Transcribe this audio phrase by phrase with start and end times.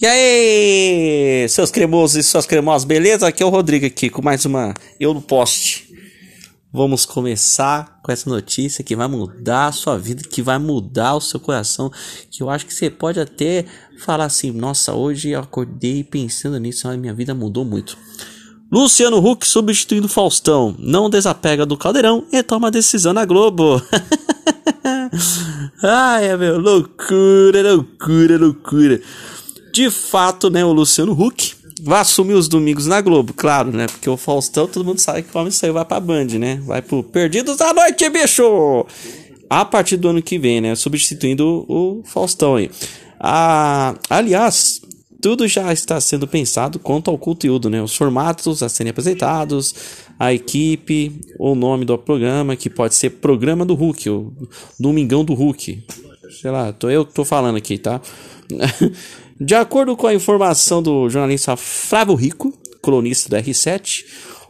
[0.00, 3.26] E aí, seus cremosos e suas cremosas, beleza?
[3.26, 5.88] Aqui é o Rodrigo aqui com mais uma Eu no Poste.
[6.72, 11.20] Vamos começar com essa notícia que vai mudar a sua vida, que vai mudar o
[11.20, 11.90] seu coração,
[12.30, 13.64] que eu acho que você pode até
[13.98, 17.98] falar assim: "Nossa, hoje eu acordei pensando nisso, a minha vida mudou muito".
[18.70, 23.82] Luciano Huck substituindo Faustão, não desapega do Caldeirão e toma decisão na Globo.
[25.82, 29.00] Ai, meu, loucura, loucura, loucura.
[29.72, 33.86] De fato, né, o Luciano Huck vai assumir os domingos na Globo, claro, né?
[33.86, 36.60] Porque o Faustão, todo mundo sabe que o homem saiu, vai pra Band, né?
[36.64, 38.86] Vai pro Perdidos da Noite, bicho!
[39.48, 40.74] A partir do ano que vem, né?
[40.74, 42.70] Substituindo o Faustão aí.
[43.20, 44.82] Ah, aliás,
[45.20, 47.82] tudo já está sendo pensado quanto ao conteúdo, né?
[47.82, 49.74] Os formatos a serem apresentados,
[50.18, 54.32] a equipe, o nome do programa, que pode ser Programa do Hulk, o
[54.78, 55.84] Domingão do Hulk.
[56.40, 58.00] Sei lá, tô, eu tô falando aqui, tá?
[59.40, 64.04] De acordo com a informação do jornalista Flávio Rico, colunista do R7,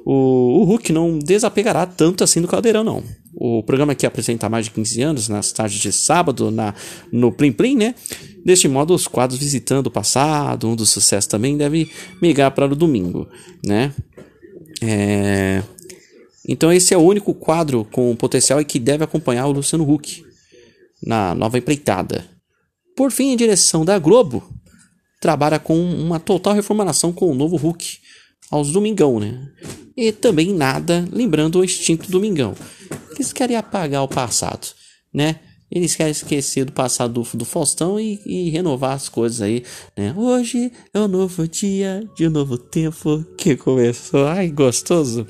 [0.04, 3.02] o, o Hulk não desapegará tanto assim do Caldeirão, não.
[3.34, 6.74] O programa que apresenta há mais de 15 anos, nas tardes de sábado, na,
[7.12, 7.94] no Plim Plim, né?
[8.44, 12.76] Deste modo, os quadros visitando o passado, um dos sucessos também, deve migrar para o
[12.76, 13.28] domingo,
[13.64, 13.92] né?
[14.82, 15.62] É...
[16.48, 20.24] Então esse é o único quadro com potencial e que deve acompanhar o Luciano Huck
[21.02, 22.24] na nova empreitada.
[22.96, 24.42] Por fim, em direção da Globo,
[25.20, 27.98] trabalha com uma total reformulação com o novo Hulk
[28.50, 29.48] aos Domingão, né?
[29.96, 32.54] E também nada lembrando o extinto Domingão.
[33.14, 34.68] Eles querem apagar o passado,
[35.12, 35.40] né?
[35.70, 39.62] Eles querem esquecer do passado do, do Faustão e, e, renovar as coisas aí,
[39.96, 40.14] né?
[40.16, 44.26] Hoje é um novo dia, de um novo tempo que começou.
[44.26, 45.26] Ai, gostoso.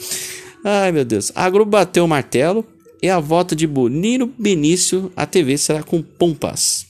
[0.65, 1.33] Ai, meu Deus.
[1.35, 2.65] A Globo bateu o martelo
[3.03, 6.87] e a volta de Bonino Benício à TV será com pompas.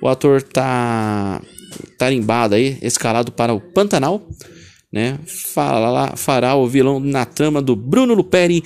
[0.00, 1.42] O ator tá
[1.96, 4.24] tarimbado aí, escalado para o Pantanal,
[4.92, 5.18] né?
[5.26, 8.62] Fará, fará o vilão na trama do Bruno Luperi.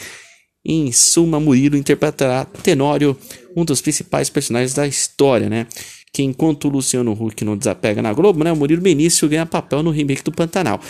[0.64, 3.18] Em suma, Murilo interpretará Tenório,
[3.56, 5.66] um dos principais personagens da história, né?
[6.12, 8.52] Que enquanto o Luciano Huck não desapega na Globo, né?
[8.52, 10.80] O Murilo Benício ganha papel no remake do Pantanal.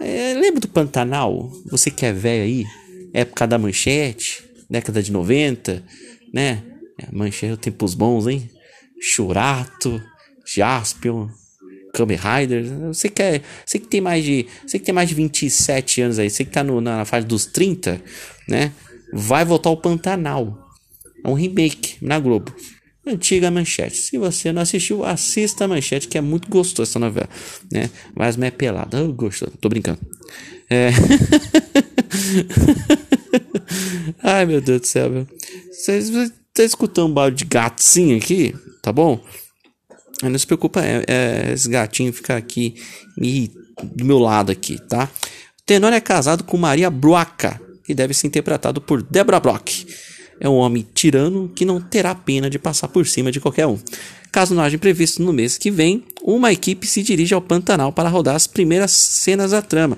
[0.00, 1.50] É, lembra do Pantanal?
[1.70, 2.64] Você que é velho aí?
[3.12, 5.84] Época da manchete, década de 90,
[6.32, 6.62] né?
[6.98, 8.48] É, manchete, tempos bons, hein?
[9.00, 10.00] Churato,
[10.46, 11.28] Jaspion,
[11.92, 12.64] Kamen Rider.
[12.88, 14.46] Você que, é, você que tem mais de.
[14.66, 17.46] Você que tem mais de 27 anos aí, você que tá no, na fase dos
[17.46, 18.00] 30,
[18.48, 18.72] né?
[19.12, 20.66] Vai voltar o Pantanal.
[21.24, 22.54] É um remake na Globo.
[23.06, 23.96] Antiga manchete.
[23.96, 27.28] Se você não assistiu, assista a manchete, que é muito gostosa essa novela.
[27.72, 27.88] Né?
[28.14, 29.02] Mas não é pelada.
[29.02, 29.52] Oh, gostoso.
[29.58, 29.98] Tô brincando.
[30.68, 30.90] É.
[34.22, 35.26] Ai, meu Deus do céu,
[35.70, 38.54] Vocês estão tá escutando um barulho de gatinho aqui?
[38.82, 39.24] Tá bom?
[40.22, 42.74] Não se preocupa, é, é, esse gatinho ficar aqui
[43.20, 43.50] e,
[43.94, 45.08] do meu lado aqui, tá?
[45.60, 49.86] O Tenor é casado com Maria Broca, que deve ser interpretado por Deborah Bloch.
[50.40, 53.78] É um homem tirano que não terá pena de passar por cima de qualquer um.
[54.30, 58.08] Caso não haja previsto no mês que vem, uma equipe se dirige ao Pantanal para
[58.08, 59.96] rodar as primeiras cenas da trama.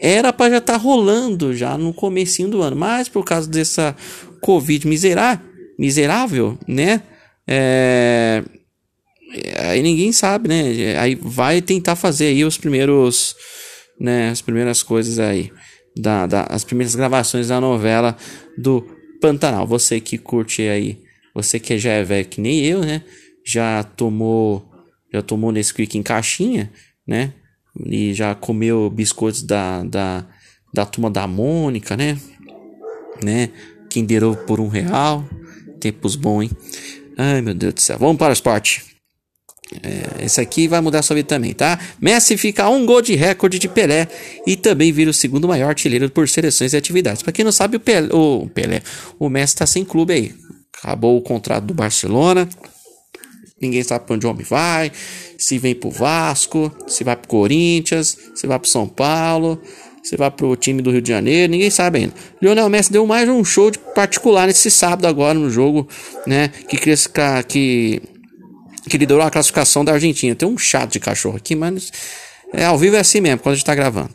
[0.00, 3.94] Era para já estar tá rolando já no comecinho do ano, mas por causa dessa
[4.40, 4.86] Covid
[5.78, 7.02] miserável né?
[7.46, 8.42] É,
[9.58, 10.98] aí ninguém sabe, né?
[10.98, 13.34] Aí vai tentar fazer aí os primeiros,
[13.98, 14.30] né?
[14.30, 15.50] As primeiras coisas aí,
[15.96, 18.16] da, da, as primeiras gravações da novela
[18.58, 18.82] do
[19.20, 19.66] Pantanal.
[19.66, 20.98] Você que curte aí,
[21.34, 23.02] você que já é velho que nem eu, né?
[23.44, 24.68] Já tomou,
[25.12, 26.70] já tomou Nesquik em caixinha,
[27.06, 27.32] né?
[27.86, 30.26] E já comeu biscoitos da, da,
[30.74, 32.18] da turma da Mônica, né?
[33.22, 33.50] Né?
[33.88, 35.24] Kinder Ovo por um real.
[35.80, 36.50] Tempos bons, hein?
[37.16, 37.98] Ai, meu Deus do céu.
[37.98, 38.91] Vamos para o esporte.
[39.82, 41.78] É, esse aqui vai mudar sua vida também, tá?
[42.00, 44.08] Messi fica a um gol de recorde de Pelé
[44.46, 47.22] e também vira o segundo maior artilheiro por seleções e atividades.
[47.22, 48.82] Para quem não sabe, o Pelé, o Pelé,
[49.18, 50.34] o Messi tá sem clube aí.
[50.76, 52.48] Acabou o contrato do Barcelona.
[53.60, 54.90] Ninguém sabe para onde o homem vai.
[55.38, 59.62] Se vem pro Vasco, se vai pro Corinthians, se vai pro São Paulo,
[60.02, 62.14] se vai pro time do Rio de Janeiro, ninguém sabe ainda.
[62.40, 65.86] Lionel Messi deu mais um show de particular nesse sábado agora no jogo,
[66.26, 68.02] né, que que
[68.88, 70.34] que liderou a classificação da Argentina.
[70.34, 71.92] Tem um chato de cachorro aqui, mas
[72.52, 74.10] é, ao vivo é assim mesmo, quando a gente está gravando.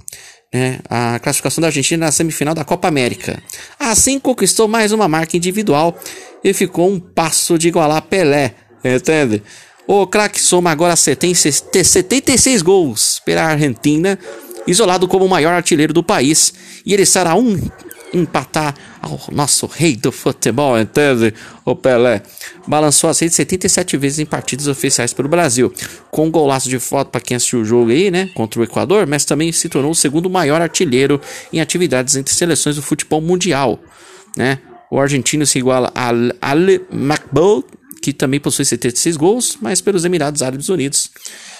[0.53, 3.41] É, a classificação da Argentina na semifinal da Copa América.
[3.77, 5.97] Assim conquistou mais uma marca individual
[6.43, 8.53] e ficou um passo de igualar Pelé.
[8.83, 9.43] Entende?
[9.85, 14.19] O craque soma agora 76 gols pela Argentina,
[14.65, 16.53] isolado como o maior artilheiro do país,
[16.85, 17.57] e ele estará um
[18.13, 21.33] empatar ao nosso rei do futebol, entende?
[21.65, 22.21] O Pelé
[22.65, 25.73] balançou as redes 77 vezes em partidas oficiais pelo Brasil,
[26.09, 29.05] com um golaço de foto para quem assistiu o jogo aí, né, contra o Equador,
[29.05, 31.19] mas também se tornou o segundo maior artilheiro
[31.51, 33.79] em atividades entre seleções do futebol mundial,
[34.35, 34.59] né?
[34.89, 36.07] O argentino se iguala a
[36.41, 37.65] Ale Macbou,
[38.01, 41.11] que também possui 76 gols, mas pelos Emirados Árabes Unidos.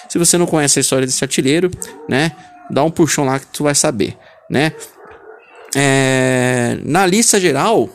[0.08, 1.70] Se você não conhece a história desse artilheiro,
[2.08, 2.32] né,
[2.70, 4.16] dá um puxão lá que tu vai saber,
[4.48, 4.72] né?
[5.74, 7.90] É, na lista geral,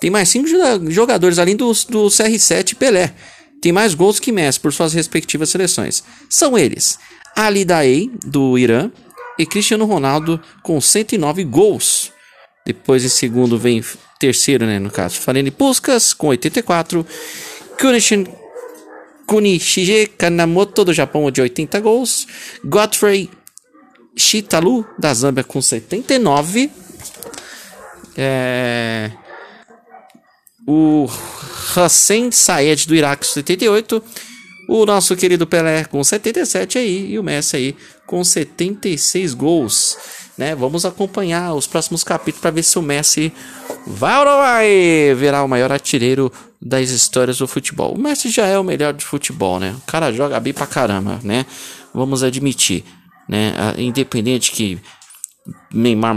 [0.00, 0.48] tem mais cinco
[0.90, 3.14] jogadores além do, do CR7 Pelé.
[3.60, 6.02] Tem mais gols que Messi por suas respectivas seleções.
[6.30, 6.98] São eles:
[7.34, 8.90] Ali Daei, do Irã,
[9.38, 12.12] e Cristiano Ronaldo, com 109 gols.
[12.64, 13.82] Depois, em segundo, vem
[14.18, 17.06] terceiro, né, no caso, Falene Puskas, com 84.
[17.80, 18.26] Kunishin
[19.26, 22.26] Kunishige Kanamoto, do Japão, de 80 gols.
[22.64, 23.30] Godfrey
[24.16, 26.70] Shitalu, da Zâmbia, com 79.
[28.20, 29.12] É...
[30.66, 31.08] O
[31.76, 34.02] Hussein Saed do Iraque, 78.
[34.68, 37.12] O nosso querido Pelé com 77 aí.
[37.12, 37.76] E o Messi aí
[38.06, 39.96] com 76 gols.
[40.36, 40.54] Né?
[40.54, 43.32] Vamos acompanhar os próximos capítulos para ver se o Messi
[43.86, 46.30] vai ou não vai virar o maior artilheiro
[46.60, 47.94] das histórias do futebol.
[47.94, 49.74] O Messi já é o melhor de futebol, né?
[49.78, 51.46] O cara joga bem pra caramba, né?
[51.94, 52.84] Vamos admitir,
[53.28, 53.54] né?
[53.78, 54.78] Independente que
[55.72, 56.14] Neymar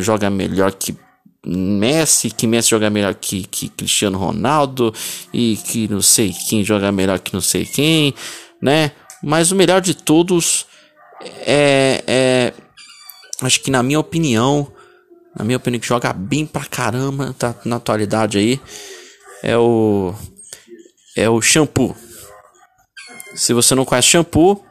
[0.00, 0.96] joga melhor que
[1.44, 4.94] Messi, que Messi joga melhor que, que Cristiano Ronaldo
[5.32, 8.14] e que não sei quem joga melhor que não sei quem,
[8.60, 8.92] né?
[9.22, 10.66] Mas o melhor de todos
[11.44, 12.52] é, é
[13.40, 14.72] acho que na minha opinião,
[15.36, 18.60] na minha opinião que joga bem pra caramba, tá na atualidade aí,
[19.42, 20.14] é o
[21.16, 21.96] é o Shampoo.
[23.34, 24.64] Se você não conhece Shampoo,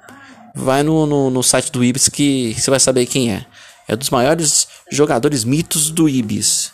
[0.56, 3.46] vai no, no, no site do Ibis que você vai saber quem é.
[3.88, 6.72] É dos maiores jogadores mitos do Ibis,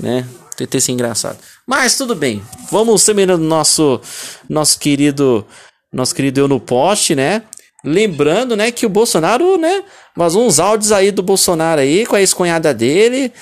[0.00, 0.26] né?
[0.56, 1.38] Tentei ser engraçado.
[1.66, 2.42] Mas tudo bem.
[2.70, 4.00] Vamos terminando nosso
[4.48, 5.46] nosso querido
[5.92, 7.42] nosso querido eu no poste, né?
[7.84, 9.84] Lembrando, né, que o Bolsonaro, né,
[10.16, 13.32] vazou uns áudios aí do Bolsonaro aí com a ex-cunhada dele,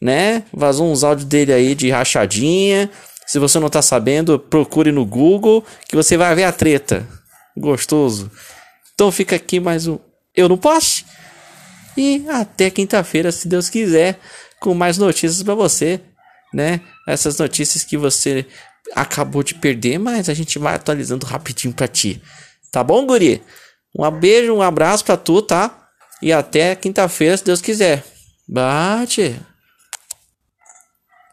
[0.00, 0.44] né?
[0.52, 2.88] Vazou uns áudios dele aí de rachadinha.
[3.26, 7.06] Se você não tá sabendo, procure no Google que você vai ver a treta.
[7.56, 8.30] Gostoso.
[8.94, 9.98] Então fica aqui mais um
[10.34, 11.04] Eu Não Poste.
[11.98, 14.20] E até quinta-feira, se Deus quiser,
[14.60, 16.00] com mais notícias para você,
[16.54, 16.80] né?
[17.08, 18.46] Essas notícias que você
[18.94, 22.22] acabou de perder, mas a gente vai atualizando rapidinho para ti.
[22.70, 23.42] Tá bom, guri?
[23.98, 25.88] Um beijo, um abraço para tu, tá?
[26.22, 28.04] E até quinta-feira, se Deus quiser.
[28.46, 29.34] Bate!